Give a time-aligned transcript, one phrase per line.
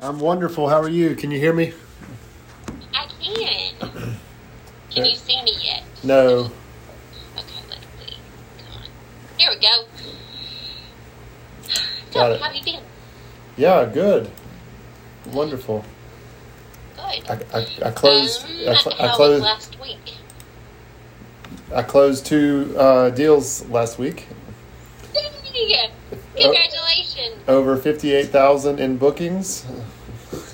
[0.00, 0.68] I'm wonderful.
[0.68, 1.14] How are you?
[1.14, 1.72] Can you hear me?
[2.94, 4.16] I can.
[4.90, 5.84] Can you see me yet?
[6.02, 6.50] No.
[7.36, 8.16] Okay, let's see.
[8.58, 8.88] Come on.
[9.38, 9.84] Here we go.
[11.62, 11.80] So,
[12.12, 12.40] Got it.
[12.40, 12.80] how have you been?
[13.56, 14.30] Yeah, good.
[15.32, 15.84] Wonderful.
[16.96, 17.30] Good.
[17.30, 18.44] I, I, I closed.
[18.44, 19.42] Um, I, cl- I closed.
[19.44, 20.14] last week?
[21.74, 24.26] I closed two uh, deals last week.
[25.54, 25.90] Yay!
[26.34, 26.81] Congratulations.
[27.48, 29.66] Over fifty-eight thousand in bookings.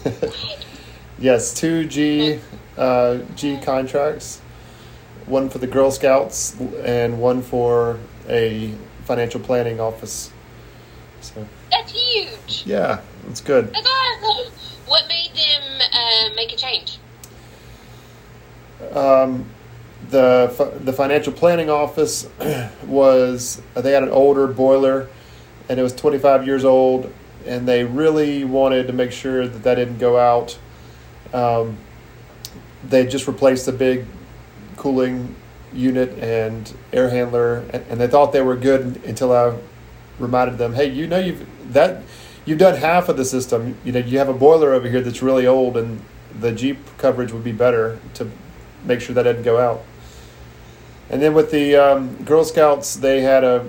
[1.19, 2.41] yes, two G
[2.77, 4.41] uh, G contracts.
[5.27, 7.99] One for the Girl Scouts and one for
[8.29, 8.73] a
[9.05, 10.33] financial planning office.
[11.21, 12.63] So That's huge.
[12.65, 13.73] yeah, it's good.
[13.75, 14.53] That's awesome.
[14.87, 16.99] What made them uh, make a change?
[18.93, 19.45] Um,
[20.11, 22.29] the the financial planning office
[22.87, 25.09] was they had an older boiler,
[25.69, 27.13] and it was 25 years old,
[27.47, 30.59] and they really wanted to make sure that that didn't go out.
[31.33, 31.79] Um,
[32.89, 34.07] they just replaced the big
[34.77, 35.35] cooling
[35.73, 39.57] unit and air handler, and, and they thought they were good until I
[40.19, 42.03] reminded them, "Hey, you know you've that
[42.45, 43.77] you've done half of the system.
[43.85, 46.03] You know you have a boiler over here that's really old, and
[46.39, 48.31] the Jeep coverage would be better to
[48.85, 49.83] make sure that didn't go out."
[51.11, 53.67] And then with the um, Girl Scouts, they had a.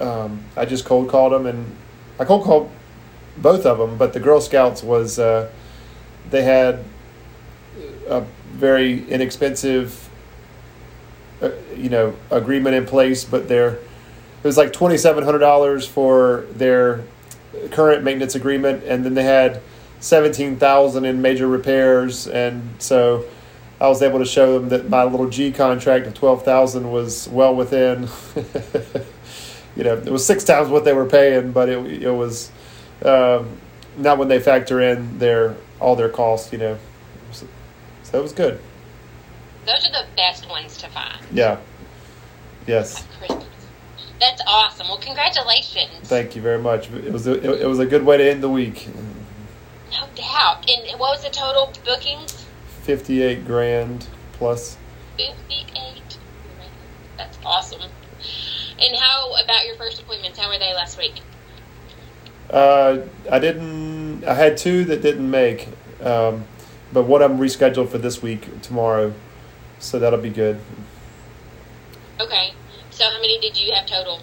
[0.00, 1.76] Um, I just cold called them, and
[2.18, 2.70] I cold called
[3.36, 5.50] both of them, but the Girl Scouts was uh,
[6.30, 6.84] they had
[8.08, 10.08] a very inexpensive,
[11.42, 13.74] uh, you know, agreement in place, but they're
[14.42, 17.04] it was like twenty seven hundred dollars for their
[17.70, 19.60] current maintenance agreement, and then they had
[20.00, 23.24] seventeen thousand in major repairs, and so
[23.80, 27.28] I was able to show them that my little G contract of twelve thousand was
[27.28, 28.08] well within.
[29.80, 32.50] you know, it was six times what they were paying, but it it was
[33.02, 33.56] um,
[33.96, 36.52] not when they factor in their all their costs.
[36.52, 36.78] You know,
[37.32, 37.46] so,
[38.02, 38.60] so it was good.
[39.64, 41.24] Those are the best ones to find.
[41.32, 41.60] Yeah.
[42.66, 43.06] Yes.
[44.20, 44.88] That's awesome.
[44.88, 45.94] Well, congratulations.
[46.02, 46.90] Thank you very much.
[46.90, 48.86] It was a, it, it was a good way to end the week.
[49.90, 50.68] No doubt.
[50.68, 52.44] And what was the total bookings?
[52.82, 54.76] Fifty eight grand plus.
[55.16, 56.18] 58.
[57.16, 57.80] That's awesome.
[58.80, 60.38] And how about your first appointments?
[60.38, 61.14] How were they last week?
[62.48, 62.98] Uh,
[63.30, 64.24] I didn't.
[64.24, 65.68] I had two that didn't make,
[66.02, 66.44] um,
[66.92, 69.12] but one of them rescheduled for this week tomorrow,
[69.78, 70.60] so that'll be good.
[72.18, 72.52] Okay.
[72.90, 74.20] So how many did you have total?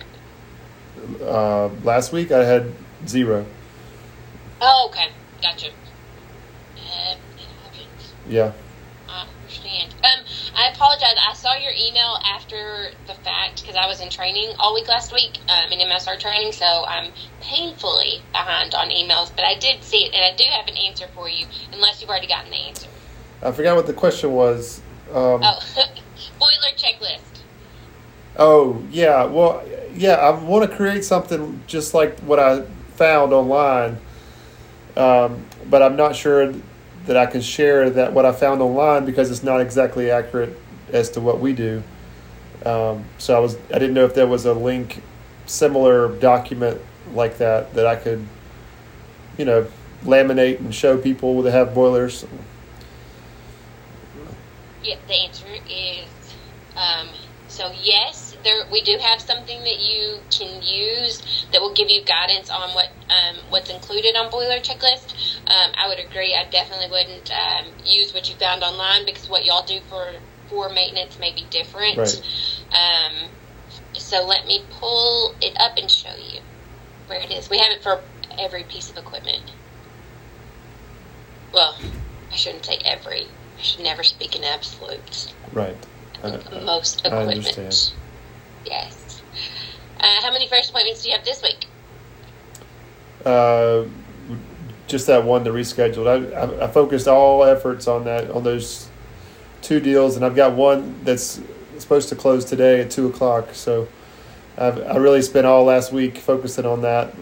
[1.22, 2.74] Uh, last week I had
[3.08, 3.46] zero.
[4.60, 5.10] Oh, okay.
[5.42, 5.70] Gotcha.
[6.78, 7.16] Uh.
[8.28, 8.52] Yeah.
[10.58, 11.14] I apologize.
[11.30, 15.14] I saw your email after the fact because I was in training all week last
[15.14, 19.30] week um, in MSR training, so I'm painfully behind on emails.
[19.36, 22.10] But I did see it, and I do have an answer for you, unless you've
[22.10, 22.88] already gotten the answer.
[23.44, 24.82] I forgot what the question was.
[25.12, 25.60] Um, Oh,
[26.40, 27.22] boiler checklist.
[28.36, 29.64] Oh yeah, well
[29.94, 32.62] yeah, I want to create something just like what I
[32.96, 34.00] found online,
[34.96, 36.52] um, but I'm not sure
[37.08, 40.58] that I can share that what I found online because it's not exactly accurate
[40.92, 41.82] as to what we do.
[42.66, 45.02] Um, so I was I didn't know if there was a link,
[45.46, 46.82] similar document
[47.14, 48.26] like that that I could,
[49.38, 49.68] you know,
[50.04, 52.26] laminate and show people that have boilers.
[54.84, 56.08] Yep, the answer is
[56.76, 57.08] um,
[57.48, 61.22] so yes, there we do have something that you can use
[61.52, 65.14] that will give you guidance on what um, what's included on boiler checklist.
[65.48, 66.36] Um, I would agree.
[66.36, 70.14] I definitely wouldn't um, use what you found online because what y'all do for
[70.50, 71.98] for maintenance may be different.
[71.98, 72.22] Right.
[72.72, 73.30] Um,
[73.94, 76.42] so let me pull it up and show you
[77.08, 77.50] where it is.
[77.50, 78.02] We have it for
[78.40, 79.52] every piece of equipment.
[81.54, 81.78] Well,
[82.32, 83.28] I shouldn't say every.
[83.58, 85.34] I should never speak in absolutes.
[85.52, 85.76] Right.
[86.24, 87.38] I- Most I equipment.
[87.58, 87.92] understand.
[88.66, 89.22] Yes.
[90.00, 91.66] Uh, how many first appointments do you have this week?
[93.26, 93.86] Uh,
[94.88, 96.08] just that one to rescheduled.
[96.08, 98.90] I, I, I focused all efforts on that on those
[99.62, 101.42] two deals, and I've got one that's
[101.78, 103.50] supposed to close today at two o'clock.
[103.54, 103.88] So
[104.58, 107.14] I've I really spent all last week focusing on that,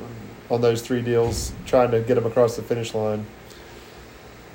[0.50, 3.26] on those three deals, trying to get them across the finish line.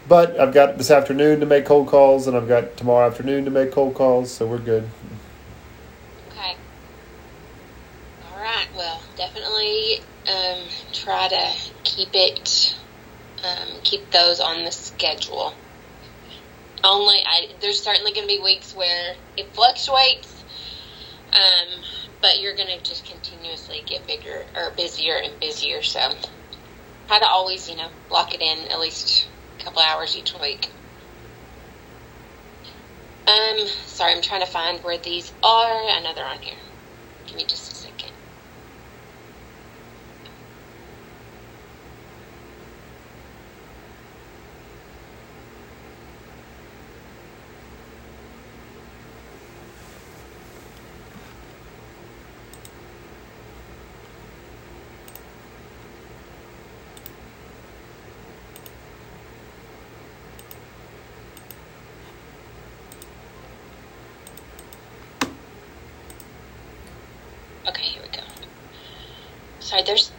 [0.08, 3.50] But I've got this afternoon to make cold calls, and I've got tomorrow afternoon to
[3.50, 4.88] make cold calls, so we're good.
[6.30, 6.56] Okay.
[8.32, 8.66] All right.
[8.76, 9.00] Well,
[9.66, 10.58] um,
[10.92, 11.52] try to
[11.84, 12.76] keep it,
[13.44, 15.54] um, keep those on the schedule.
[16.82, 20.44] Only, I, there's certainly going to be weeks where it fluctuates,
[21.32, 21.82] um,
[22.22, 25.82] but you're going to just continuously get bigger or busier and busier.
[25.82, 26.00] So
[27.08, 29.26] try to always, you know, lock it in at least
[29.58, 30.70] a couple hours each week.
[33.26, 35.72] Um, sorry, I'm trying to find where these are.
[35.72, 36.56] I know they're on here.
[37.26, 38.10] Give me just a second.
[67.68, 68.22] Okay, here we go.
[69.70, 70.10] Sorry, there's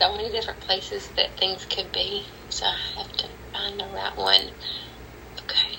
[0.00, 4.16] so many different places that things could be, so I have to find the right
[4.16, 4.52] one.
[5.38, 5.76] Okay.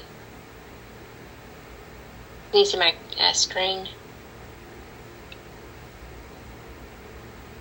[2.51, 3.89] Can you see my uh, screen?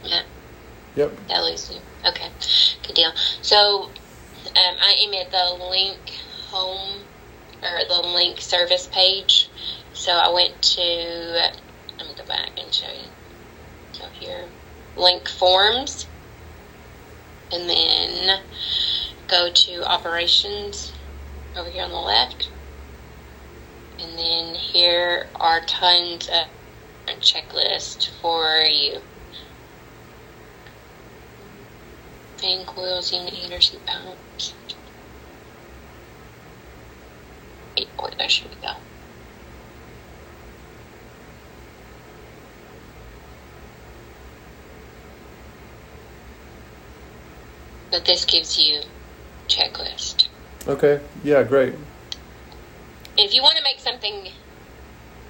[0.05, 0.25] Yeah.
[0.97, 1.13] Yep.
[1.29, 1.81] That lose you.
[2.07, 2.29] Okay,
[2.87, 3.13] good deal.
[3.41, 3.85] So,
[4.45, 5.97] um, I am at the link
[6.51, 7.01] home
[7.63, 9.49] or the link service page.
[9.95, 10.83] So I went to.
[11.99, 13.09] Let me go back and show you.
[13.93, 14.45] So here,
[15.01, 16.07] link forms,
[17.51, 18.41] and then
[19.29, 20.93] go to operations
[21.57, 22.51] over here on the left,
[23.99, 26.47] and then here are tons of
[27.21, 29.01] checklist for you.
[32.41, 34.55] fan coils, unit heaters, heat pumps.
[37.77, 38.90] Eight boilers, here we go.
[47.91, 48.83] But this gives you
[49.49, 50.29] checklist.
[50.67, 51.01] Okay.
[51.25, 51.43] Yeah.
[51.43, 51.75] Great.
[53.17, 54.31] If you want to make something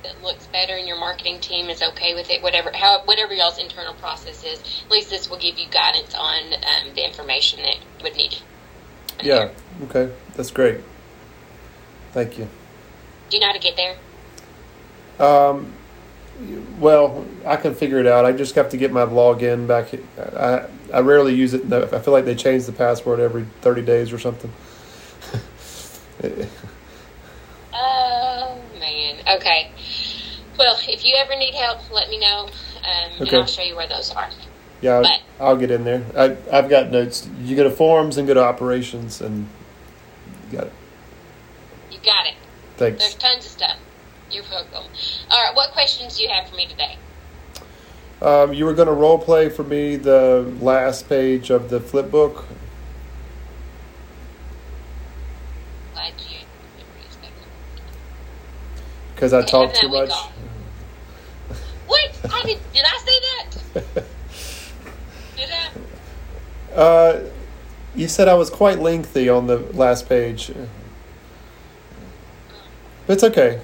[0.03, 3.59] that looks better and your marketing team is okay with it, whatever how whatever y'all's
[3.59, 7.79] internal process is, at least this will give you guidance on um, the information that
[8.03, 8.37] would need.
[9.23, 9.51] Yeah.
[9.85, 10.13] Okay.
[10.35, 10.81] That's great.
[12.13, 12.49] Thank you.
[13.29, 13.97] Do you know how to get there?
[15.25, 15.73] Um,
[16.79, 18.25] well, I can figure it out.
[18.25, 19.89] I just have to get my login back.
[20.37, 21.73] I I rarely use it.
[21.73, 24.53] I feel like they change the password every thirty days or something.
[27.73, 29.17] Oh man.
[29.37, 29.71] Okay.
[30.59, 32.49] Well, if you ever need help, let me know,
[32.85, 34.29] um, and I'll show you where those are.
[34.81, 36.05] yeah, But- I'll get in there.
[36.17, 37.29] I I've got notes.
[37.43, 39.47] You go to forums and go to operations and
[40.51, 40.73] you got it.
[41.91, 42.35] You got it.
[42.77, 42.99] Thanks.
[42.99, 43.77] There's tons of stuff.
[44.31, 44.85] You're welcome.
[45.29, 45.55] All right.
[45.55, 46.97] What questions do you have for me today?
[48.23, 52.11] Um, you were going to role play for me the last page of the flip
[52.11, 52.47] book.
[55.94, 56.38] Glad you.
[59.15, 60.11] Because I talked too much.
[60.11, 60.32] off.
[61.87, 62.32] What?
[62.32, 62.59] I did.
[62.73, 64.05] Did I say that?
[65.37, 66.77] Did I?
[66.77, 67.25] uh,
[67.97, 70.53] you said I was quite lengthy on the last page.
[73.09, 73.61] It's okay.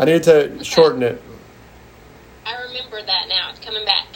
[0.00, 1.22] I needed to shorten it.
[2.46, 3.50] I remember that now.
[3.50, 4.06] It's coming back.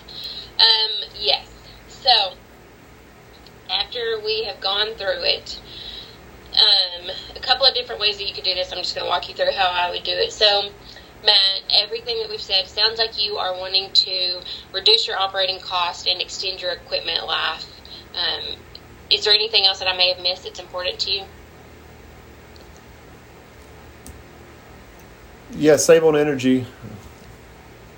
[0.58, 1.46] Um, yes.
[1.88, 2.32] So,
[3.70, 5.60] after we have gone through it,
[6.54, 8.72] um, a couple of different ways that you could do this.
[8.72, 10.32] I'm just going to walk you through how I would do it.
[10.32, 10.70] So,
[11.22, 14.40] Matt, everything that we've said sounds like you are wanting to
[14.72, 17.66] reduce your operating cost and extend your equipment life.
[18.14, 18.56] Um,
[19.10, 21.24] is there anything else that I may have missed that's important to you?
[25.56, 26.66] Yeah, save on energy.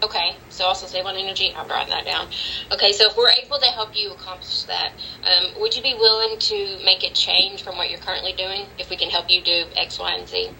[0.02, 1.52] Okay, so also save on energy.
[1.56, 2.28] I'll write that down.
[2.70, 4.92] Okay, so if we're able to help you accomplish that,
[5.24, 8.90] um, would you be willing to make a change from what you're currently doing if
[8.90, 10.50] we can help you do X, Y, and Z?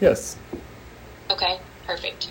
[0.00, 0.36] Yes.
[1.30, 2.28] Okay, perfect.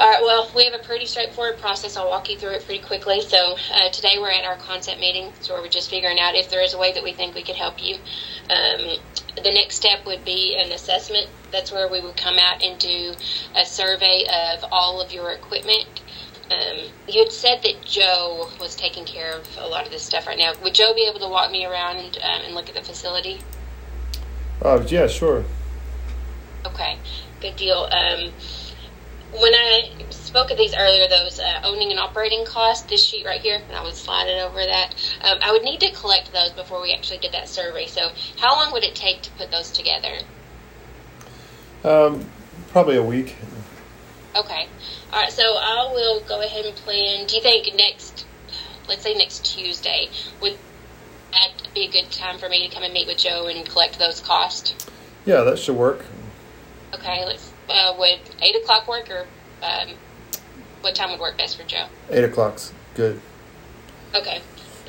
[0.00, 1.96] All right, well, we have a pretty straightforward process.
[1.96, 3.20] I'll walk you through it pretty quickly.
[3.20, 6.62] So, uh, today we're at our concept meeting, so we're just figuring out if there
[6.62, 7.96] is a way that we think we could help you.
[8.48, 9.00] Um,
[9.42, 11.26] the next step would be an assessment.
[11.50, 13.12] That's where we would come out and do
[13.56, 14.24] a survey
[14.54, 15.88] of all of your equipment.
[16.48, 20.28] Um, you had said that Joe was taking care of a lot of this stuff
[20.28, 20.52] right now.
[20.62, 23.40] Would Joe be able to walk me around um, and look at the facility?
[24.62, 25.44] Oh, yeah, sure.
[26.64, 26.98] Okay,
[27.40, 27.88] good deal.
[29.32, 33.40] When I spoke of these earlier, those uh, owning and operating costs, this sheet right
[33.40, 34.94] here, and I would slide it over that.
[35.22, 37.86] Um, I would need to collect those before we actually did that survey.
[37.86, 40.18] So, how long would it take to put those together?
[41.84, 42.26] Um,
[42.72, 43.36] probably a week.
[44.36, 44.68] Okay,
[45.12, 45.32] all right.
[45.32, 47.26] So I will go ahead and plan.
[47.26, 48.26] Do you think next,
[48.88, 50.08] let's say next Tuesday,
[50.40, 50.56] would
[51.32, 53.98] that be a good time for me to come and meet with Joe and collect
[53.98, 54.74] those costs?
[55.24, 56.04] Yeah, that should work.
[56.94, 57.52] Okay, let's.
[57.68, 59.26] Uh, would eight o'clock work, or
[59.62, 59.88] um,
[60.80, 61.86] what time would work best for Joe?
[62.10, 63.20] Eight o'clock's good.
[64.14, 64.40] Okay.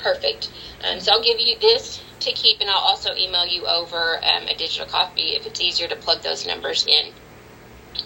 [0.02, 0.50] Perfect.
[0.84, 4.48] Um, so I'll give you this to keep, and I'll also email you over um,
[4.48, 7.14] a digital copy if it's easier to plug those numbers in.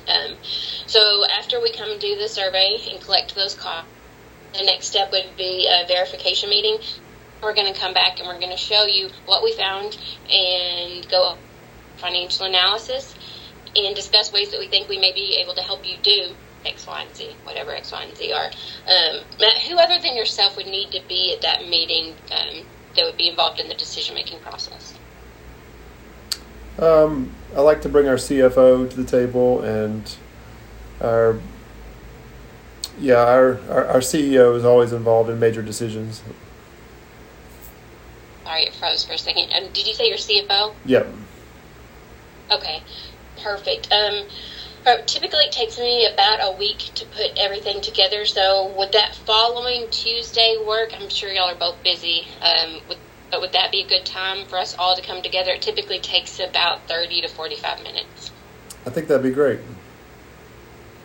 [0.07, 0.35] Um,
[0.87, 3.89] so after we come and do the survey and collect those costs,
[4.57, 6.77] the next step would be a verification meeting.
[7.41, 9.97] We're going to come back and we're going to show you what we found
[10.29, 11.37] and go
[11.97, 13.15] financial analysis
[13.75, 16.33] and discuss ways that we think we may be able to help you do
[16.65, 18.45] X, Y, and Z, whatever X, Y, and Z are.
[18.45, 19.23] Um,
[19.67, 22.65] who other than yourself would need to be at that meeting um,
[22.95, 24.93] that would be involved in the decision making process?
[26.79, 30.15] Um, I like to bring our CFO to the table and
[31.01, 31.39] our
[32.99, 36.23] yeah our, our, our CEO is always involved in major decisions.
[38.43, 39.53] Sorry, it froze for a second.
[39.53, 40.73] Um, did you say your CFO?
[40.85, 41.07] Yep.
[42.51, 42.83] Okay,
[43.43, 43.91] perfect.
[43.91, 44.25] Um,
[45.05, 48.25] typically it takes me about a week to put everything together.
[48.25, 50.91] So would that following Tuesday work?
[50.93, 52.27] I'm sure y'all are both busy.
[52.41, 52.97] Um, would,
[53.31, 55.51] but would that be a good time for us all to come together?
[55.51, 58.31] It typically takes about 30 to 45 minutes.
[58.85, 59.59] I think that'd be great.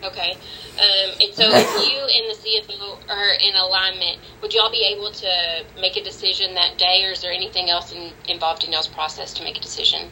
[0.04, 0.32] Okay.
[0.78, 5.10] Um, and so if you and the CFO are in alignment, would y'all be able
[5.10, 8.86] to make a decision that day, or is there anything else in, involved in y'all's
[8.86, 10.10] process to make a decision?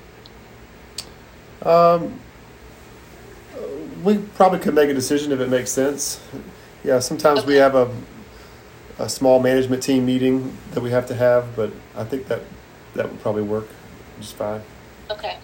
[1.63, 2.21] Um,
[4.03, 6.21] we probably could make a decision if it makes sense.
[6.85, 7.49] Yeah, sometimes okay.
[7.49, 7.91] we have a
[8.99, 12.41] a small management team meeting that we have to have, but I think that
[12.95, 13.69] that would probably work
[14.21, 14.63] just fine.
[15.11, 15.37] Okay.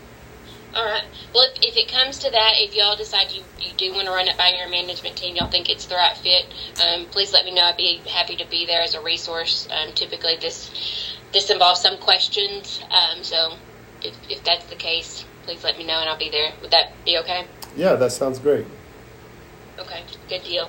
[0.75, 1.04] All right.
[1.35, 4.12] Well, if, if, it comes to that, if y'all decide you, you do want to
[4.12, 6.47] run it by your management team, y'all think it's the right fit,
[6.83, 7.62] um, please let me know.
[7.62, 9.69] I'd be happy to be there as a resource.
[9.71, 13.54] Um, typically, this this involves some questions, um, so
[14.02, 16.53] if, if that's the case, please let me know and I'll be there.
[16.63, 17.47] Would that be okay?
[17.77, 18.67] Yeah, that sounds great.
[19.79, 20.65] Okay, good deal.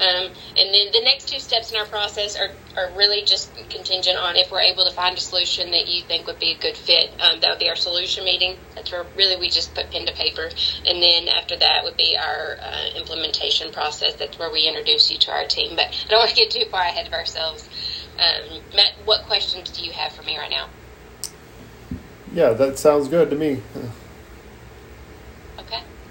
[0.00, 4.16] Um, and then the next two steps in our process are, are really just contingent
[4.16, 6.76] on if we're able to find a solution that you think would be a good
[6.76, 7.10] fit.
[7.20, 8.56] Um, that would be our solution meeting.
[8.74, 10.48] That's where really we just put pen to paper.
[10.86, 14.14] And then after that would be our uh, implementation process.
[14.14, 15.76] That's where we introduce you to our team.
[15.76, 17.68] But I don't want to get too far ahead of ourselves.
[18.18, 20.68] Um, Matt, what questions do you have for me right now?
[22.32, 23.62] Yeah, that sounds good to me.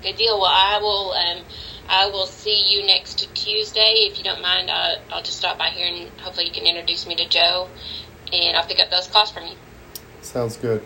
[0.05, 0.39] Good deal.
[0.39, 1.13] Well, I will.
[1.13, 1.43] Um,
[1.89, 4.07] I will see you next Tuesday.
[4.07, 7.07] If you don't mind, I'll, I'll just stop by here and hopefully you can introduce
[7.07, 7.67] me to Joe,
[8.31, 9.55] and I'll pick up those calls from you.
[10.21, 10.83] Sounds good.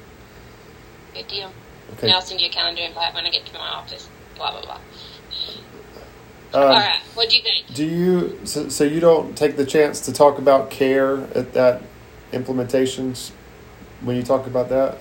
[1.13, 1.51] Good deal.
[1.93, 2.07] Okay.
[2.07, 4.07] And I'll send you a calendar invite when I get to my office.
[4.37, 4.79] Blah blah blah.
[6.53, 7.01] Um, All right.
[7.13, 7.75] What do you think?
[7.75, 11.81] Do you so, so you don't take the chance to talk about care at that
[12.31, 13.31] implementations
[13.99, 14.97] when you talk about that?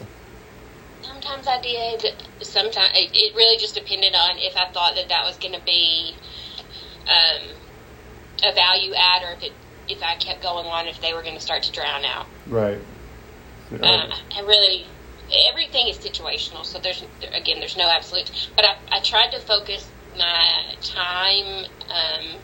[1.03, 2.05] Sometimes I did.
[2.43, 5.65] Sometimes it, it really just depended on if I thought that that was going to
[5.65, 6.15] be
[7.07, 7.49] um,
[8.45, 9.53] a value add, or if it
[9.89, 12.27] if I kept going on, if they were going to start to drown out.
[12.49, 12.79] Right.
[13.73, 14.87] Uh, I really
[15.51, 16.65] everything is situational.
[16.65, 18.31] So there's again, there's no absolute.
[18.57, 22.37] But I, I tried to focus my time um,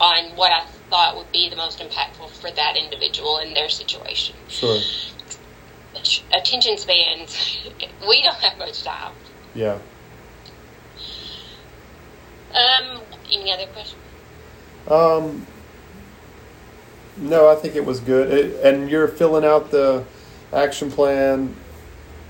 [0.00, 4.34] on what I thought would be the most impactful for that individual in their situation.
[4.48, 4.78] Sure
[6.32, 7.58] attention spans,
[8.08, 9.12] we don't have much time.
[9.54, 9.78] Yeah.
[12.54, 13.00] Um.
[13.32, 14.00] Any other questions?
[14.88, 15.46] Um.
[17.16, 18.32] No, I think it was good.
[18.32, 20.04] It, and you're filling out the
[20.52, 21.54] action plan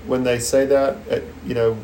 [0.05, 1.23] when they say that.
[1.45, 1.77] You know,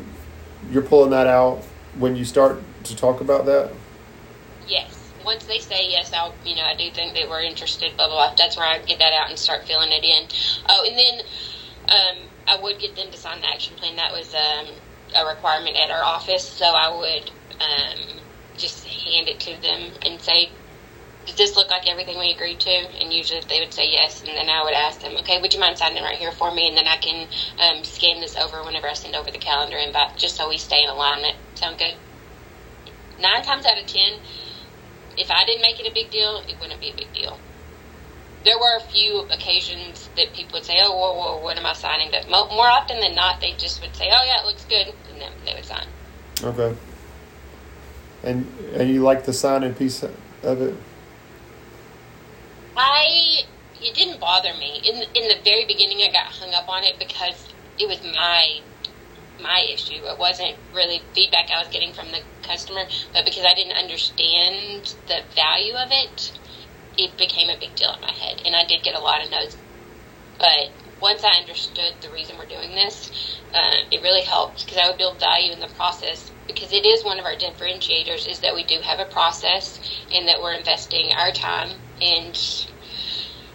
[0.70, 1.64] you're pulling that out
[1.98, 3.72] when you start to talk about that.
[4.66, 5.12] Yes.
[5.24, 6.34] Once they say yes, I'll.
[6.44, 7.96] You know, I do think that we're interested.
[7.96, 8.28] Blah blah.
[8.28, 8.34] blah.
[8.36, 10.26] That's where I get that out and start filling it in.
[10.68, 11.26] Oh, and then
[11.88, 13.96] um, I would get them to sign the action plan.
[13.96, 14.80] That was um,
[15.16, 17.30] a requirement at our office, so I would
[17.60, 18.20] um,
[18.56, 20.52] just hand it to them and say,
[21.26, 24.36] "Does this look like everything we agreed to?" And usually they would say yes, and
[24.36, 26.76] then I would ask them, "Okay, would you mind signing right here for me?" And
[26.76, 27.28] then I can
[27.58, 30.82] um, scan this over whenever I send over the calendar invite, just so we stay
[30.84, 31.36] in alignment.
[31.54, 31.96] Sound good?
[33.18, 34.20] Nine times out of ten,
[35.16, 37.40] if I didn't make it a big deal, it wouldn't be a big deal
[38.44, 41.72] there were a few occasions that people would say, "Oh, whoa, whoa, what am I
[41.72, 44.64] signing?" But more, more often than not, they just would say, "Oh, yeah, it looks
[44.64, 45.86] good," and then they would sign.
[46.42, 46.76] Okay.
[48.22, 50.74] And and you like the signing piece of it?
[52.76, 53.40] I
[53.80, 56.02] it didn't bother me in in the very beginning.
[56.02, 58.60] I got hung up on it because it was my
[59.40, 60.04] my issue.
[60.04, 64.94] It wasn't really feedback I was getting from the customer, but because I didn't understand
[65.06, 66.32] the value of it,
[66.98, 69.30] it became a big deal in my head, and I did get a lot of
[69.30, 69.56] notes.
[70.38, 74.88] But once I understood the reason we're doing this, uh, it really helped because I
[74.88, 76.30] would build value in the process.
[76.46, 79.80] Because it is one of our differentiators is that we do have a process
[80.12, 82.36] and that we're investing our time and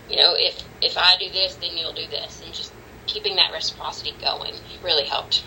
[0.10, 2.72] you know, if if I do this, then you'll do this, and just
[3.08, 5.44] keeping that reciprocity going really helped.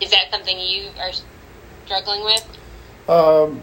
[0.00, 1.12] Is that something you are
[1.86, 2.46] struggling with?
[3.08, 3.62] Um,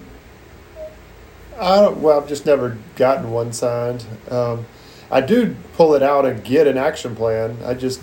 [1.59, 2.01] I don't.
[2.01, 4.05] Well, I've just never gotten one signed.
[4.29, 4.65] Um,
[5.09, 7.57] I do pull it out and get an action plan.
[7.65, 8.01] I just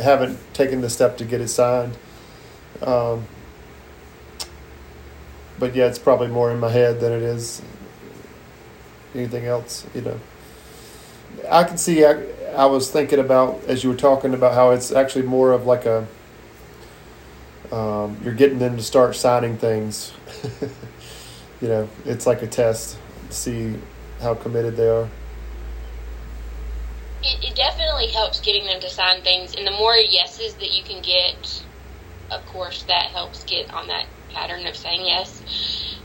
[0.00, 1.96] haven't taken the step to get it signed.
[2.80, 3.26] Um,
[5.58, 7.60] but yeah, it's probably more in my head than it is
[9.14, 9.84] anything else.
[9.94, 10.20] You know,
[11.50, 12.04] I can see.
[12.04, 12.22] I,
[12.56, 15.86] I was thinking about as you were talking about how it's actually more of like
[15.86, 16.06] a.
[17.72, 20.12] Um, you're getting them to start signing things.
[21.60, 22.98] you know, it's like a test
[23.28, 23.74] to see
[24.20, 25.08] how committed they are.
[27.22, 30.84] It, it definitely helps getting them to sign things, and the more yeses that you
[30.84, 31.64] can get,
[32.30, 35.96] of course, that helps get on that pattern of saying yes.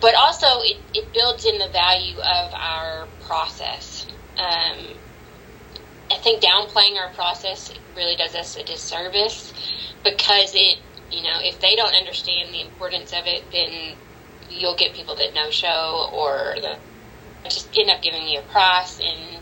[0.00, 4.06] But also, it, it builds in the value of our process.
[4.38, 4.78] Um,
[6.10, 9.52] I think downplaying our process really does us a disservice
[10.02, 10.78] because it,
[11.10, 13.96] you know, if they don't understand the importance of it, then
[14.58, 16.56] you'll get people that no show or
[17.44, 19.00] just end up giving you a price.
[19.00, 19.40] And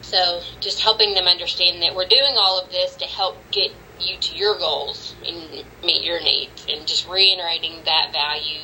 [0.00, 4.16] so just helping them understand that we're doing all of this to help get you
[4.18, 6.66] to your goals and meet your needs.
[6.68, 8.60] And just reiterating that value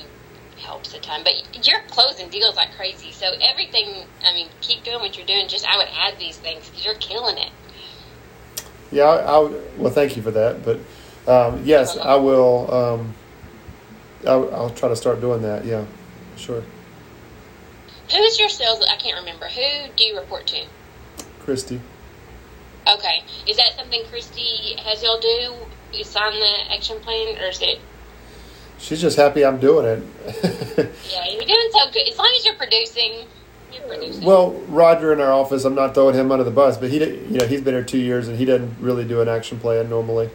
[0.59, 1.23] helps a ton.
[1.25, 3.13] But you're closing deals like crazy.
[3.13, 5.49] So everything i mean keep doing what you're doing.
[5.49, 7.51] Just i would add these things because you're killing it.
[8.93, 10.65] Yeah I, I, well thank you for that.
[10.65, 10.81] But
[11.27, 13.15] um, yes i will um,
[14.27, 15.85] I'll, I'll try to start doing that yeah
[16.37, 16.63] sure
[18.11, 20.65] who's your sales i can't remember who do you report to
[21.41, 21.81] Christy.
[22.89, 23.25] Okay.
[23.49, 25.55] Is that something Christy has y'all do?
[25.93, 27.81] You sign the action plan, or is it?
[28.79, 30.03] She's just happy I'm doing it.
[31.11, 32.09] yeah, you're doing so good.
[32.09, 33.27] As long as you're producing,
[33.73, 34.25] you're producing.
[34.25, 37.39] Well, Roger in our office, I'm not throwing him under the bus, but he, you
[37.39, 40.31] know, he's been here two years and he doesn't really do an action plan normally.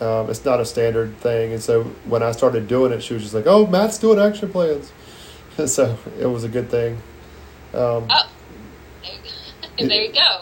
[0.00, 3.22] Um, it's not a standard thing, and so when I started doing it, she was
[3.22, 4.92] just like, "Oh, Matt's doing action plans,"
[5.66, 6.94] so it was a good thing.
[7.72, 8.28] Um, oh,
[9.78, 10.40] there you go.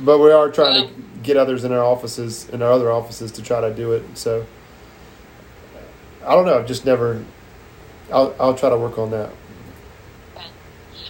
[0.00, 3.32] But we are trying well, to get others in our offices, in our other offices,
[3.32, 4.16] to try to do it.
[4.16, 4.46] So
[6.24, 6.58] I don't know.
[6.58, 7.24] I've Just never.
[8.12, 9.30] I'll I'll try to work on that.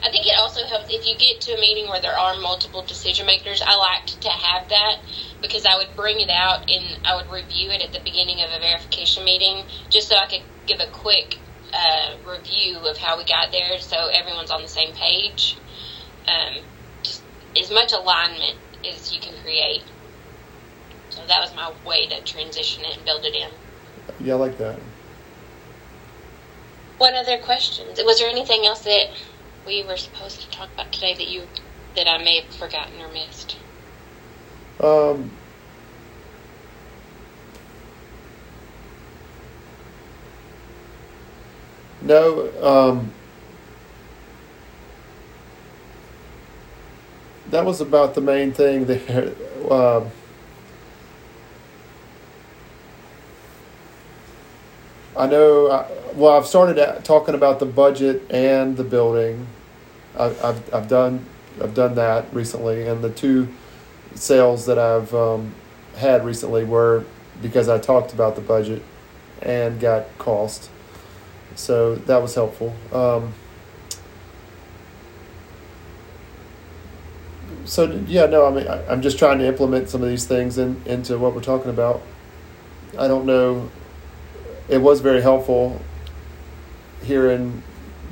[0.02, 2.82] I think it also helps if you get to a meeting where there are multiple
[2.82, 3.62] decision makers.
[3.64, 4.98] I liked to have that
[5.44, 8.48] because I would bring it out and I would review it at the beginning of
[8.50, 11.38] a verification meeting just so I could give a quick
[11.72, 15.56] uh, review of how we got there so everyone's on the same page
[16.28, 16.62] um,
[17.02, 17.22] just
[17.60, 18.56] as much alignment
[18.88, 19.84] as you can create.
[21.10, 24.26] So that was my way to transition it and build it in.
[24.26, 24.78] Yeah, I like that.
[26.98, 28.00] What other questions?
[28.04, 29.10] Was there anything else that
[29.66, 31.42] we were supposed to talk about today that you
[31.96, 33.56] that I may have forgotten or missed?
[34.80, 35.30] Um.
[42.04, 43.10] No, um,
[47.50, 49.32] that was about the main thing there.
[49.64, 50.04] Uh,
[55.16, 55.70] I know.
[55.70, 59.46] I, well, I've started talking about the budget and the building.
[60.18, 61.24] I've, I've, I've done
[61.62, 63.48] I've done that recently, and the two
[64.14, 65.54] sales that I've um,
[65.96, 67.04] had recently were
[67.42, 68.82] because I talked about the budget
[69.42, 70.70] and got cost.
[71.54, 72.74] So that was helpful.
[72.92, 73.32] Um,
[77.64, 80.58] so yeah, no, I mean, I, am just trying to implement some of these things
[80.58, 82.02] in, into what we're talking about.
[82.98, 83.70] I don't know.
[84.68, 85.80] It was very helpful
[87.02, 87.62] hearing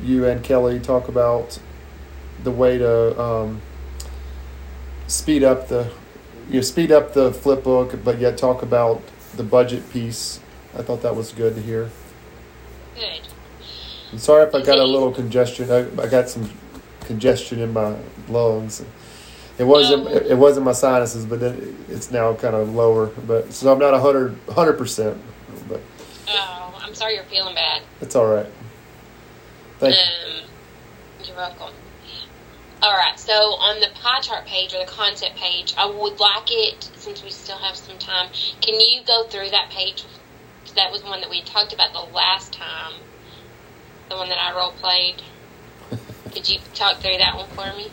[0.03, 1.59] you and Kelly talk about
[2.43, 3.63] the way to um,
[5.13, 5.93] speed up the
[6.49, 9.03] you know, speed up the flip book, but yet talk about
[9.37, 10.41] the budget piece.
[10.77, 11.91] I thought that was good to hear.
[12.95, 13.21] Good.
[14.11, 15.71] I'm sorry if I got a little congestion.
[15.71, 16.51] I, I got some
[17.03, 17.97] congestion in my
[18.29, 18.85] lungs.
[19.59, 20.09] It wasn't.
[20.09, 23.07] Um, it wasn't my sinuses, but then it's now kind of lower.
[23.07, 25.21] But so I'm not hundred hundred percent.
[25.69, 25.81] But
[26.29, 27.83] oh, I'm sorry you're feeling bad.
[28.01, 28.47] It's all right.
[29.79, 30.01] Thank um,
[31.21, 31.27] you.
[31.27, 31.75] You're welcome.
[32.83, 33.17] All right.
[33.17, 37.23] So on the pie chart page or the concept page, I would like it since
[37.23, 38.31] we still have some time.
[38.61, 40.05] Can you go through that page?
[40.75, 42.95] That was one that we talked about the last time.
[44.09, 45.23] The one that I role played.
[46.33, 47.93] Could you talk through that one for me?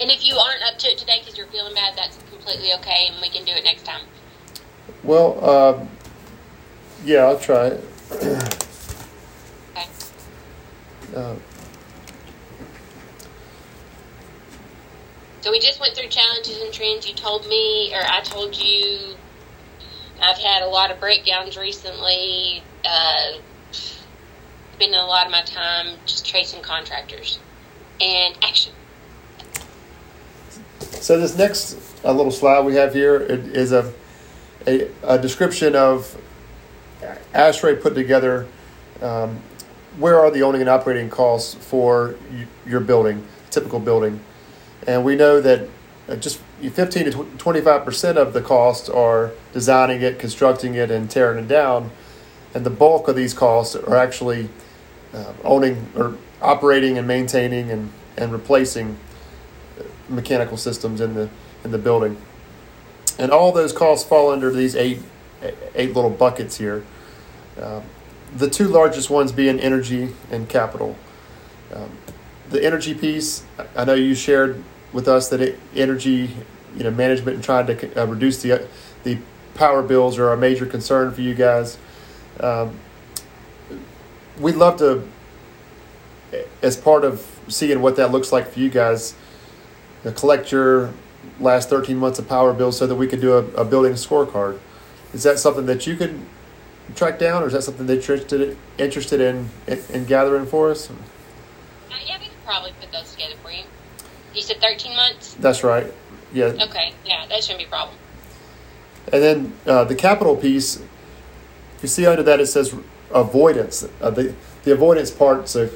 [0.00, 3.08] And if you aren't up to it today because you're feeling bad, that's completely okay,
[3.10, 4.04] and we can do it next time.
[5.04, 5.88] Well, um,
[7.04, 8.68] yeah, I'll try it.
[15.42, 17.08] So we just went through challenges and trends.
[17.08, 19.16] You told me, or I told you,
[20.20, 22.62] I've had a lot of breakdowns recently.
[22.84, 23.38] Uh,
[23.72, 27.38] spending a lot of my time just tracing contractors
[28.00, 28.72] and action.
[30.80, 33.92] So this next uh, little slide we have here is a,
[34.66, 36.16] a, a description of
[37.34, 38.46] ASHRAE put together.
[39.00, 39.40] Um,
[39.98, 42.14] where are the owning and operating costs for
[42.66, 44.20] your building, typical building?
[44.86, 45.68] And we know that
[46.08, 51.10] uh, just 15 to 25 percent of the costs are designing it, constructing it, and
[51.10, 51.90] tearing it down.
[52.54, 54.48] And the bulk of these costs are actually
[55.14, 58.98] uh, owning or operating and maintaining and, and replacing
[60.08, 61.28] mechanical systems in the
[61.64, 62.16] in the building.
[63.18, 65.00] And all those costs fall under these eight
[65.74, 66.84] eight little buckets here.
[67.60, 67.82] Um,
[68.34, 70.96] the two largest ones being energy and capital.
[71.72, 71.90] Um,
[72.50, 73.44] the energy piece,
[73.76, 76.30] I know you shared with us that it, energy,
[76.76, 78.66] you know, management and trying to uh, reduce the
[79.04, 79.18] the
[79.54, 81.78] power bills are a major concern for you guys.
[82.40, 82.78] Um,
[84.38, 85.06] we'd love to,
[86.62, 89.14] as part of seeing what that looks like for you guys,
[90.04, 90.92] uh, collect your
[91.38, 94.58] last 13 months of power bills so that we could do a, a building scorecard.
[95.12, 96.26] Is that something that you can
[96.94, 100.70] track down, or is that something that you're interested interested in, in, in gathering for
[100.70, 100.90] us?
[100.90, 100.94] Uh,
[102.06, 103.64] yeah, we could probably put those together for you.
[104.34, 105.34] You said 13 months?
[105.34, 105.92] That's right.
[106.32, 106.46] Yeah.
[106.46, 107.96] Okay, yeah, that shouldn't be a problem.
[109.12, 110.82] And then uh, the capital piece,
[111.82, 112.74] you see under that it says
[113.12, 113.86] avoidance.
[114.00, 115.70] Uh, the, the avoidance part's a,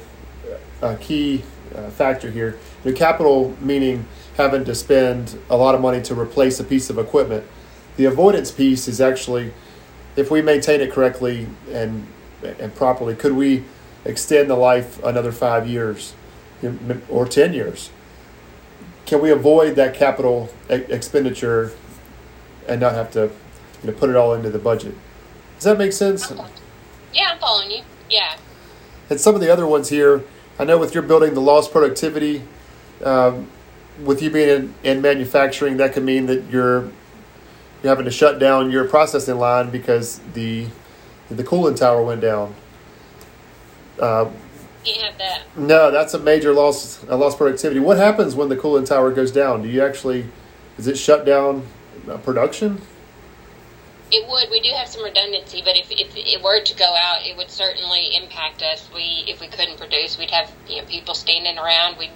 [0.81, 1.43] a key
[1.75, 2.57] uh, factor here.
[2.83, 4.05] The capital meaning
[4.37, 7.43] having to spend a lot of money to replace a piece of equipment.
[7.97, 9.53] The avoidance piece is actually
[10.17, 12.05] if we maintain it correctly and
[12.43, 13.63] and properly, could we
[14.03, 16.13] extend the life another five years
[17.09, 17.91] or ten years?
[19.05, 21.71] Can we avoid that capital expenditure
[22.67, 23.31] and not have to
[23.83, 24.95] you know, put it all into the budget?
[25.55, 26.31] Does that make sense?
[27.13, 27.83] Yeah, I'm following you.
[28.09, 28.37] Yeah.
[29.09, 30.23] And some of the other ones here,
[30.59, 32.43] I know with your building, the lost productivity,
[33.03, 33.47] um,
[34.03, 36.91] with you being in, in manufacturing, that could mean that you're
[37.87, 40.67] you're having to shut down your processing line because the
[41.29, 42.53] the cooling tower went down.
[43.97, 44.29] Uh,
[44.83, 45.43] Can't have that.
[45.57, 47.79] No, that's a major loss a lost productivity.
[47.79, 49.61] What happens when the cooling tower goes down?
[49.61, 50.25] Do you actually
[50.77, 51.65] is it shut down
[52.09, 52.81] uh, production?
[54.11, 54.49] It would.
[54.51, 57.49] We do have some redundancy, but if, if it were to go out, it would
[57.49, 58.89] certainly impact us.
[58.93, 61.97] We if we couldn't produce, we'd have you know people standing around.
[61.97, 62.11] We'd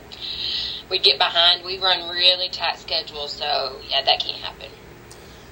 [0.90, 1.64] we'd get behind.
[1.64, 4.68] We run really tight schedules, so yeah, that can't happen.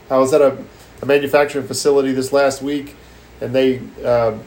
[0.10, 0.58] I was at a,
[1.02, 2.95] a manufacturing facility this last week,
[3.41, 4.38] and they uh,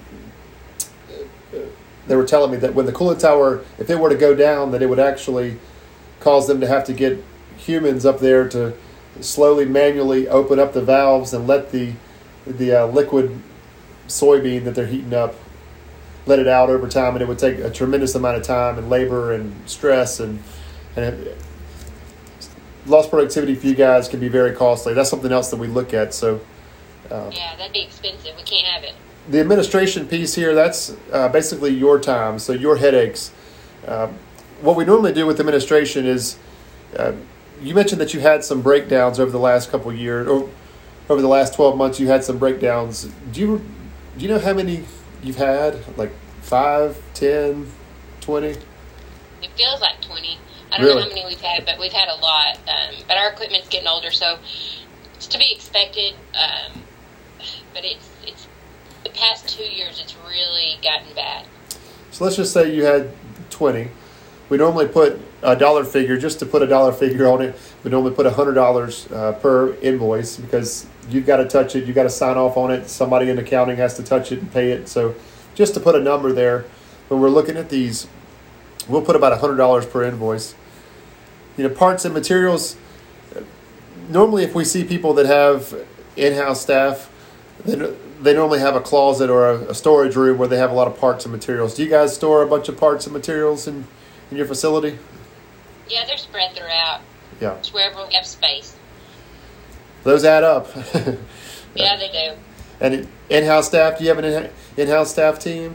[2.07, 4.72] they were telling me that when the cooling tower, if it were to go down,
[4.72, 5.59] that it would actually
[6.20, 7.22] cause them to have to get
[7.57, 8.75] humans up there to
[9.20, 11.92] slowly manually open up the valves and let the
[12.46, 13.40] the uh, liquid
[14.09, 15.35] soybean that they're heating up
[16.27, 18.88] let it out over time, and it would take a tremendous amount of time and
[18.88, 20.42] labor and stress and
[20.96, 21.29] and
[22.86, 24.94] lost productivity for you guys can be very costly.
[24.94, 26.14] That's something else that we look at.
[26.14, 26.40] So,
[27.10, 28.36] uh, yeah, that'd be expensive.
[28.36, 28.94] We can't have it.
[29.30, 33.32] The administration piece here, that's uh, basically your time, so your headaches.
[33.86, 34.08] Uh,
[34.60, 36.38] what we normally do with administration is,
[36.96, 37.12] uh,
[37.60, 40.50] you mentioned that you had some breakdowns over the last couple years, or
[41.08, 43.08] over the last twelve months, you had some breakdowns.
[43.32, 43.64] Do you
[44.16, 44.84] do you know how many
[45.22, 45.96] you've had?
[45.96, 47.70] Like five, ten,
[48.20, 48.56] twenty?
[49.40, 50.38] It feels like twenty.
[50.72, 51.02] I don't really?
[51.02, 52.56] know how many we've had, but we've had a lot.
[52.66, 54.38] Um, but our equipment's getting older, so
[55.14, 56.14] it's to be expected.
[56.35, 56.82] Um,
[57.74, 58.48] but it's it's
[59.04, 61.46] the past two years, it's really gotten bad.
[62.11, 63.12] So let's just say you had
[63.50, 63.88] twenty.
[64.48, 67.54] We normally put a dollar figure just to put a dollar figure on it.
[67.85, 71.85] We normally put a hundred dollars uh, per invoice because you've got to touch it,
[71.85, 72.88] you've got to sign off on it.
[72.88, 74.88] Somebody in accounting has to touch it and pay it.
[74.88, 75.14] So
[75.54, 76.64] just to put a number there,
[77.08, 78.06] when we're looking at these,
[78.88, 80.54] we'll put about a hundred dollars per invoice
[81.56, 82.76] you know, parts and materials.
[84.08, 85.74] Normally, if we see people that have
[86.16, 87.10] in-house staff,
[87.64, 90.74] then they normally have a closet or a, a, storage room where they have a
[90.74, 91.74] lot of parts and materials.
[91.74, 93.86] Do you guys store a bunch of parts and materials in,
[94.30, 94.98] in your facility?
[95.88, 97.00] Yeah, they're spread throughout.
[97.40, 97.54] Yeah.
[97.54, 98.76] It's wherever we have space.
[100.04, 100.68] Those add up.
[101.74, 102.38] yeah, they do.
[102.80, 103.98] And in-house staff?
[103.98, 105.74] Do you have an in-house staff team?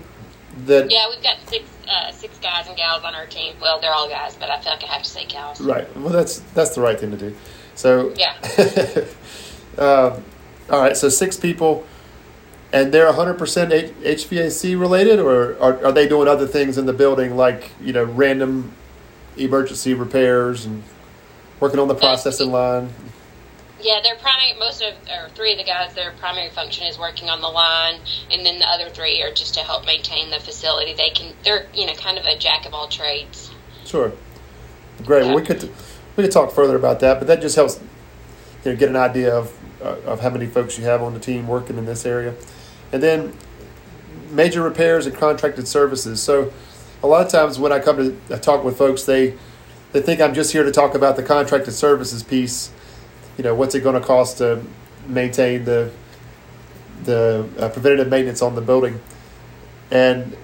[0.66, 3.56] That yeah, we've got six uh, six guys and gals on our team.
[3.62, 5.62] Well, they're all guys, but I feel like I have to say gals.
[5.62, 5.88] Right.
[5.98, 7.36] Well, that's that's the right thing to do.
[7.76, 8.34] So yeah.
[9.78, 10.24] um,
[10.70, 10.98] all right.
[10.98, 11.86] So six people,
[12.74, 17.38] And they're 100% HVAC related, or are, are they doing other things in the building,
[17.38, 18.74] like you know, random
[19.38, 20.84] emergency repairs and
[21.60, 22.90] working on the processing line?
[23.80, 27.30] Yeah, their primary most of or three of the guys, their primary function is working
[27.30, 28.00] on the line,
[28.32, 30.94] and then the other three are just to help maintain the facility.
[30.94, 33.52] They can they're you know kind of a jack of all trades.
[33.86, 34.12] Sure,
[35.06, 35.22] great.
[35.22, 35.28] Yeah.
[35.28, 35.64] Well, we could
[36.16, 37.80] we could talk further about that, but that just helps
[38.66, 41.20] you know get an idea of uh, of how many folks you have on the
[41.20, 42.34] team working in this area,
[42.92, 43.34] and then
[44.32, 46.22] major repairs and contracted services.
[46.22, 46.52] So
[47.04, 49.36] a lot of times when I come to I talk with folks, they
[49.92, 52.72] they think I'm just here to talk about the contracted services piece
[53.38, 54.62] you know, what's it going to cost to
[55.08, 55.92] maintain the
[57.04, 59.00] the uh, preventative maintenance on the building?
[59.92, 60.36] And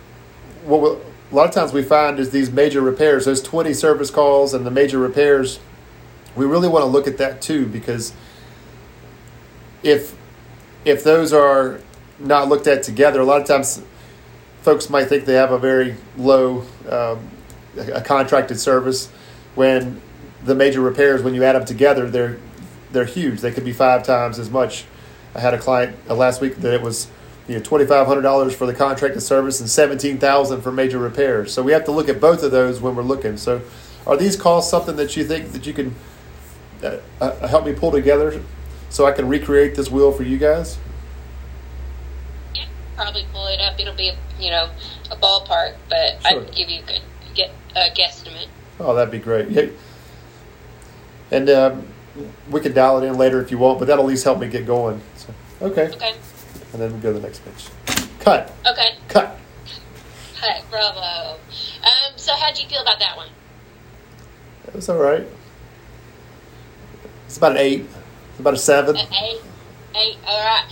[0.64, 0.90] what we,
[1.32, 4.66] a lot of times we find is these major repairs, those 20 service calls and
[4.66, 5.60] the major repairs,
[6.36, 8.14] we really want to look at that too because
[9.82, 10.16] if
[10.86, 11.80] if those are
[12.20, 13.82] not looked at together, a lot of times
[14.62, 17.30] folks might think they have a very low um,
[17.78, 19.10] a contracted service
[19.56, 20.02] when
[20.44, 22.38] the major repairs when you add them together they're
[22.94, 23.42] they're huge.
[23.42, 24.86] They could be five times as much.
[25.36, 27.10] I had a client uh, last week that it was
[27.48, 31.00] you know twenty five hundred dollars for the contracted service and seventeen thousand for major
[31.00, 31.52] repairs.
[31.54, 33.36] So we have to look at both of those when we're looking.
[33.36, 33.62] So
[34.08, 35.96] are these costs something that you think that you can
[36.84, 38.42] uh, uh, help me pull together
[38.90, 40.78] so I can recreate this wheel for you guys?
[42.54, 43.80] Yeah, probably pull it up.
[43.80, 44.70] It'll be you know
[45.12, 46.42] a ballpark, but sure.
[46.42, 47.02] I'd give you a good
[47.34, 48.48] get a guesstimate.
[48.80, 49.50] Oh, that'd be great.
[49.50, 49.68] Yeah.
[51.32, 51.88] And um,
[52.50, 54.48] we can dial it in later if you want, but that'll at least help me
[54.48, 55.02] get going.
[55.16, 55.90] So, okay.
[55.90, 56.14] Okay.
[56.74, 57.70] And then we go to the next page.
[58.20, 58.54] Cut.
[58.66, 58.96] Okay.
[59.08, 59.38] Cut.
[60.40, 60.64] Cut.
[60.70, 61.34] Bravo.
[61.84, 63.30] Um, so how'd you feel about that one?
[64.68, 65.28] It was all right.
[67.26, 67.86] It's about an eight.
[68.32, 68.96] It's about a seven.
[68.96, 69.42] An eight.
[69.96, 70.18] Eight.
[70.26, 70.66] All right.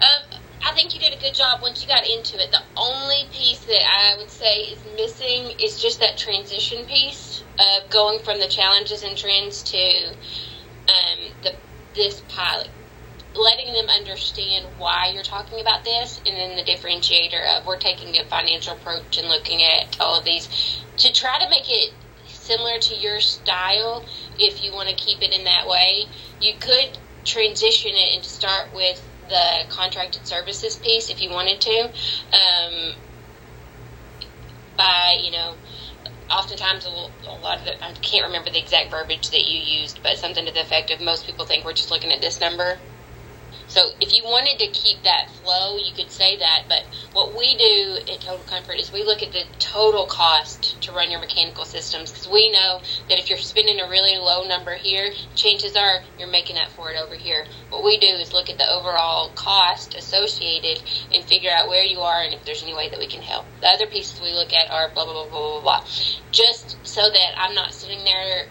[0.00, 2.50] Um, I think you did a good job once you got into it.
[2.52, 7.90] The only piece that I would say is missing is just that transition piece of
[7.90, 10.14] going from the challenges and trends to
[10.88, 11.54] um, the
[11.94, 12.70] this pilot,
[13.34, 18.16] letting them understand why you're talking about this, and then the differentiator of we're taking
[18.16, 20.48] a financial approach and looking at all of these
[20.96, 21.92] to try to make it
[22.26, 24.04] similar to your style.
[24.38, 26.06] If you want to keep it in that way,
[26.40, 31.90] you could transition it and start with the contracted services piece if you wanted to.
[32.32, 32.94] Um,
[34.76, 35.54] by you know
[36.32, 40.16] oftentimes a, lot of the, I can't remember the exact verbiage that you used, but
[40.16, 42.78] something to the effect of most people think we're just looking at this number
[43.72, 46.64] so if you wanted to keep that flow, you could say that.
[46.68, 50.92] But what we do at Total Comfort is we look at the total cost to
[50.92, 54.74] run your mechanical systems because we know that if you're spending a really low number
[54.74, 57.46] here, chances are you're making up for it over here.
[57.70, 62.00] What we do is look at the overall cost associated and figure out where you
[62.00, 63.46] are and if there's any way that we can help.
[63.62, 65.84] The other pieces we look at are blah, blah, blah, blah, blah, blah.
[66.30, 68.48] Just so that I'm not sitting there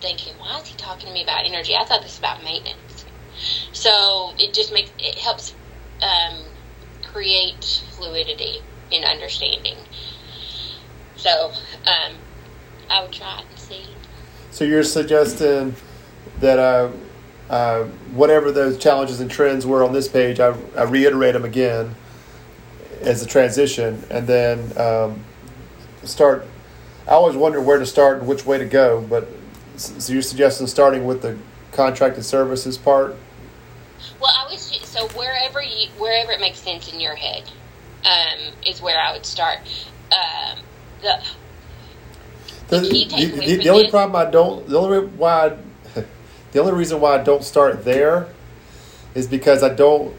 [0.00, 1.74] thinking, why is he talking to me about energy?
[1.74, 2.87] I thought this was about maintenance.
[3.72, 5.54] So it just makes it helps
[6.02, 6.44] um,
[7.02, 9.76] create fluidity in understanding.
[11.16, 11.52] So
[11.86, 12.14] um,
[12.88, 13.84] I would try and see.
[14.50, 15.74] So you're suggesting
[16.40, 16.90] that uh,
[17.50, 21.94] uh, whatever those challenges and trends were on this page, I, I reiterate them again
[23.00, 25.24] as a transition, and then um,
[26.02, 26.46] start.
[27.06, 29.28] I always wonder where to start and which way to go, but
[29.76, 31.38] so you're suggesting starting with the
[31.72, 33.16] contracted services part
[34.20, 37.44] well, I was so wherever you wherever it makes sense in your head
[38.04, 39.58] um, is where I would start.
[40.12, 40.58] Um,
[41.02, 41.20] the
[42.68, 46.02] the, the, the, the only problem I don't the only why I,
[46.52, 48.28] the only reason why I don't start there
[49.14, 50.14] is because I don't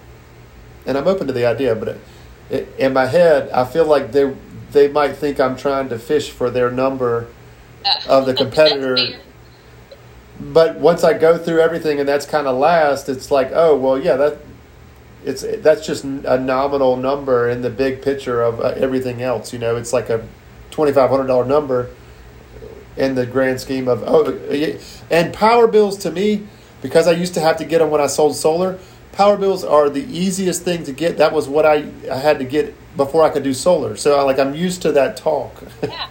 [0.85, 2.01] and I'm open to the idea, but it,
[2.49, 4.33] it, in my head I feel like they
[4.71, 7.27] they might think I'm trying to fish for their number
[7.85, 9.19] uh, of the competitor
[10.39, 13.99] but once I go through everything and that's kind of last, it's like, oh well,
[13.99, 14.37] yeah, that
[15.25, 19.51] it's that's just a nominal number in the big picture of uh, everything else.
[19.51, 20.25] You know, it's like a
[20.71, 21.89] twenty five hundred dollar number
[22.95, 24.39] in the grand scheme of oh,
[25.09, 26.47] and power bills to me
[26.81, 28.79] because I used to have to get them when I sold solar.
[29.11, 31.17] Power bills are the easiest thing to get.
[31.17, 33.97] That was what I, I had to get before I could do solar.
[33.97, 35.61] So I, like I'm used to that talk.
[35.83, 36.07] yeah,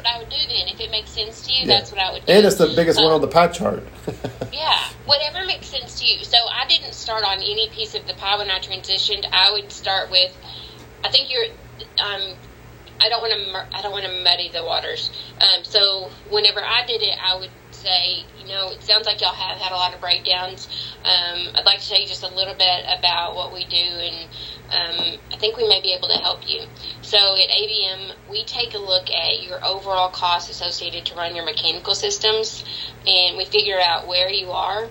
[0.00, 0.68] what I would do then.
[0.68, 1.78] If it makes sense to you, yeah.
[1.78, 2.32] that's what I would do.
[2.32, 3.82] And it's the biggest one on the pie chart.
[4.52, 6.24] yeah, whatever makes sense to you.
[6.24, 9.26] So I didn't start on any piece of the pie when I transitioned.
[9.32, 10.36] I would start with,
[11.04, 11.46] I think you're.
[11.98, 12.36] Um,
[13.02, 13.76] I don't want to.
[13.76, 15.10] I don't want to muddy the waters.
[15.40, 19.32] Um, so whenever I did it, I would say, you know, it sounds like y'all
[19.32, 20.68] have had a lot of breakdowns.
[21.02, 24.28] Um, I'd like to tell you just a little bit about what we do and
[24.70, 26.62] um, I think we may be able to help you.
[27.02, 31.44] So at ABM, we take a look at your overall costs associated to run your
[31.44, 32.64] mechanical systems,
[33.06, 34.90] and we figure out where you are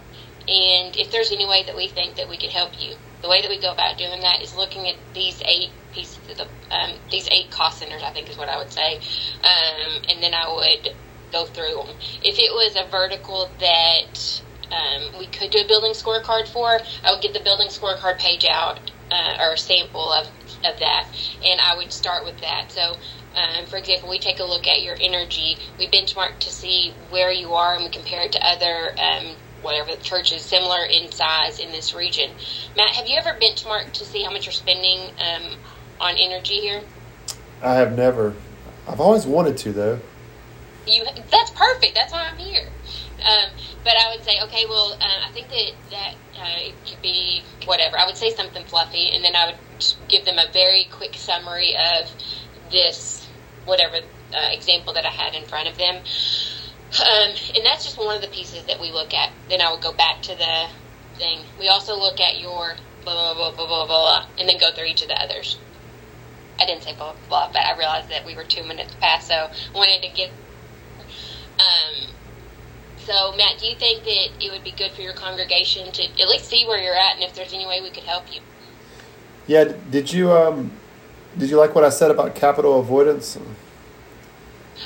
[0.50, 2.96] and if there's any way that we think that we could help you.
[3.22, 6.38] The way that we go about doing that is looking at these eight pieces of
[6.38, 8.96] the, um, these eight cost centers, I think is what I would say,
[9.44, 10.96] um, and then I would
[11.32, 11.96] go through them.
[12.24, 17.12] If it was a vertical that um, we could do a building scorecard for, I
[17.12, 20.28] would get the building scorecard page out uh, or a sample of,
[20.66, 21.08] of that,
[21.44, 22.72] and I would start with that.
[22.72, 22.96] So,
[23.36, 25.58] um, for example, we take a look at your energy.
[25.78, 29.96] We benchmark to see where you are, and we compare it to other um, whatever
[29.96, 32.32] the church is similar in size in this region.
[32.76, 35.58] Matt, have you ever benchmarked to see how much you're spending um,
[36.00, 36.82] on energy here?
[37.62, 38.34] I have never.
[38.88, 40.00] I've always wanted to though.
[40.88, 41.94] You that's perfect.
[41.94, 42.70] That's why I'm here.
[43.20, 43.52] Um,
[43.84, 47.44] but I would say, okay, well, uh, I think that that uh, it could be
[47.66, 47.98] whatever.
[47.98, 51.76] I would say something fluffy, and then I would give them a very quick summary
[51.76, 52.10] of
[52.72, 53.28] this
[53.66, 53.98] whatever
[54.34, 55.96] uh, example that I had in front of them.
[57.00, 59.32] Um, and that's just one of the pieces that we look at.
[59.48, 60.68] Then I would go back to the
[61.18, 61.42] thing.
[61.60, 64.86] We also look at your blah, blah, blah, blah, blah, blah, and then go through
[64.86, 65.58] each of the others.
[66.60, 69.36] I didn't say blah, blah, but I realized that we were two minutes past, so
[69.36, 70.32] I wanted to get.
[71.60, 72.10] Um,
[73.10, 76.30] so, Matt, do you think that it would be good for your congregation to at
[76.30, 78.40] least see where you're at and if there's any way we could help you?
[79.48, 80.72] Yeah, did you um,
[81.36, 83.36] did you like what I said about capital avoidance?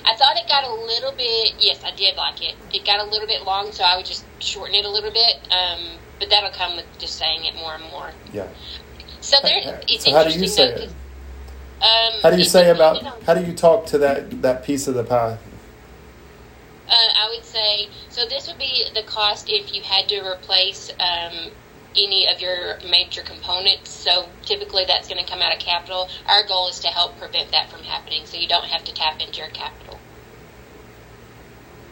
[0.05, 1.55] I thought it got a little bit.
[1.59, 2.55] Yes, I did like it.
[2.73, 5.35] It got a little bit long, so I would just shorten it a little bit.
[5.51, 8.11] Um, but that'll come with just saying it more and more.
[8.31, 8.47] Yeah.
[9.19, 9.81] So there.
[9.89, 10.89] It's so how do you say though, it?
[11.81, 12.97] Um, How do you say about?
[12.97, 15.37] You know, How do you talk to that that piece of the pie?
[16.93, 18.25] uh, I would say so.
[18.29, 21.51] This would be the cost if you had to replace um,
[21.97, 23.91] any of your major components.
[23.91, 26.09] So typically that's going to come out of capital.
[26.27, 29.21] Our goal is to help prevent that from happening, so you don't have to tap
[29.21, 30.01] into your capital,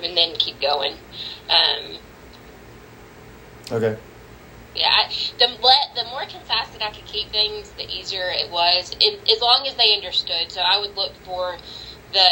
[0.03, 0.97] and then keep going.
[1.49, 1.99] Um,
[3.71, 3.97] Okay.
[4.75, 5.03] Yeah, I,
[5.39, 8.93] the le- the more concise that I could keep things, the easier it was.
[9.01, 10.51] It, as long as they understood.
[10.51, 11.57] So I would look for
[12.13, 12.27] the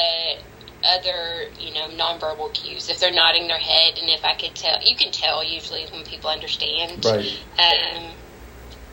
[0.83, 2.89] other, you know, nonverbal cues.
[2.89, 6.03] If they're nodding their head, and if I could tell, you can tell usually when
[6.03, 7.05] people understand.
[7.05, 7.39] Right.
[7.57, 8.11] Um,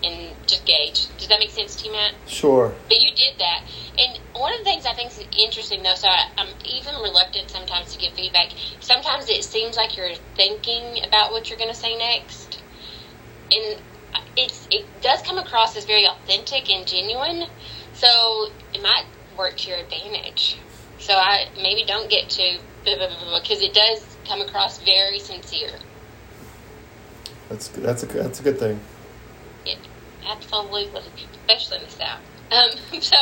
[0.05, 1.07] and just gauge.
[1.16, 2.12] Does that make sense to you, Matt?
[2.27, 2.75] Sure.
[2.88, 3.64] But you did that.
[3.99, 7.51] And one of the things I think is interesting, though, so I, I'm even reluctant
[7.51, 8.51] sometimes to give feedback.
[8.81, 12.62] Sometimes it seems like you're thinking about what you're going to say next.
[13.51, 13.81] And
[14.37, 17.46] it's it does come across as very authentic and genuine.
[17.94, 20.59] So it might work to your advantage.
[20.99, 25.73] So I maybe don't get to because it does come across very sincere.
[27.49, 27.69] That's.
[27.69, 28.81] That's a that's a good thing.
[29.65, 29.79] It,
[30.27, 31.01] absolutely,
[31.33, 32.21] especially in the South.
[32.51, 33.17] Um, so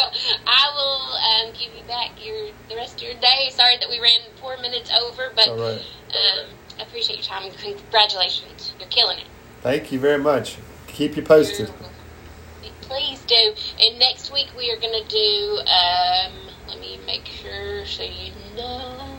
[0.47, 3.51] I will um, give you back your the rest of your day.
[3.51, 5.79] Sorry that we ran four minutes over, but It's all right.
[5.81, 6.47] um,
[6.79, 7.51] I appreciate your time.
[7.53, 9.27] Congratulations, you're killing it.
[9.63, 10.57] Thank you very much.
[10.87, 11.71] Keep you posted.
[12.83, 13.55] Please do.
[13.81, 15.61] And next week we are going to do.
[16.69, 19.19] Let me make sure so you know.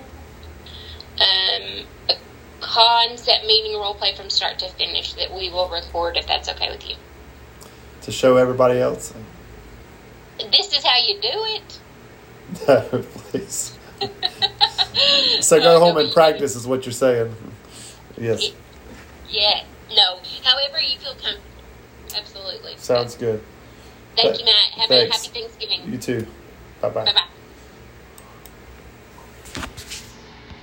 [1.17, 2.15] Um, a
[2.60, 6.69] concept meeting role play from start to finish that we will record if that's okay
[6.69, 6.95] with you.
[8.01, 9.13] To show everybody else.
[10.51, 11.79] This is how you do it.
[12.67, 13.77] No, please.
[15.41, 17.36] So go home and practice is what you're saying.
[18.17, 18.51] Yes.
[19.29, 19.63] Yeah.
[19.89, 20.19] No.
[20.43, 21.41] However you feel comfortable.
[22.15, 22.73] Absolutely.
[22.77, 23.41] Sounds good.
[24.15, 24.71] Thank you, Matt.
[24.79, 25.91] Have a happy Thanksgiving.
[25.91, 26.27] You too.
[26.89, 27.44] 拜拜。